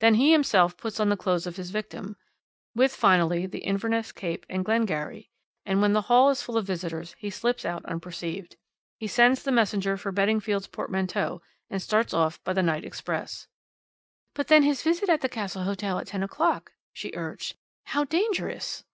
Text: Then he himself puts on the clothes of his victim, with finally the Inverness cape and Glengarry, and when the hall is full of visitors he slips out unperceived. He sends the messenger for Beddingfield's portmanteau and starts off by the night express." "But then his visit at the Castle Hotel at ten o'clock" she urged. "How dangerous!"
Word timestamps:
Then 0.00 0.16
he 0.16 0.32
himself 0.32 0.76
puts 0.76 1.00
on 1.00 1.08
the 1.08 1.16
clothes 1.16 1.46
of 1.46 1.56
his 1.56 1.70
victim, 1.70 2.14
with 2.74 2.94
finally 2.94 3.46
the 3.46 3.60
Inverness 3.60 4.12
cape 4.12 4.44
and 4.50 4.66
Glengarry, 4.66 5.30
and 5.64 5.80
when 5.80 5.94
the 5.94 6.02
hall 6.02 6.28
is 6.28 6.42
full 6.42 6.58
of 6.58 6.66
visitors 6.66 7.16
he 7.18 7.30
slips 7.30 7.64
out 7.64 7.82
unperceived. 7.86 8.56
He 8.98 9.06
sends 9.06 9.42
the 9.42 9.50
messenger 9.50 9.96
for 9.96 10.12
Beddingfield's 10.12 10.66
portmanteau 10.66 11.40
and 11.70 11.80
starts 11.80 12.12
off 12.12 12.44
by 12.44 12.52
the 12.52 12.62
night 12.62 12.84
express." 12.84 13.48
"But 14.34 14.48
then 14.48 14.62
his 14.62 14.82
visit 14.82 15.08
at 15.08 15.22
the 15.22 15.28
Castle 15.30 15.62
Hotel 15.62 15.98
at 15.98 16.08
ten 16.08 16.22
o'clock" 16.22 16.72
she 16.92 17.10
urged. 17.14 17.56
"How 17.84 18.04
dangerous!" 18.04 18.84